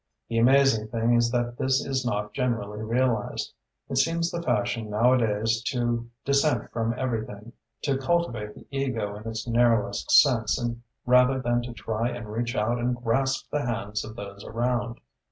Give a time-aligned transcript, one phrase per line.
[0.29, 3.53] The amazing thing is that this is not generally realised.
[3.87, 9.47] It seems the fashion, nowadays, to dissent from everything, to cultivate the ego in its
[9.47, 10.59] narrowest sense
[11.05, 14.99] rather than to try and reach out and grasp the hands of those around.